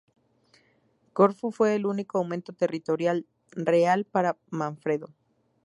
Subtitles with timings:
[1.13, 5.11] Corfú fue el único aumento territorial real para Manfredo.